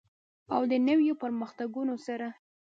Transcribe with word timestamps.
او 0.53 0.61
د 0.71 0.73
نویو 0.87 1.13
پرمختګونو 1.23 1.95
سره. 2.05 2.27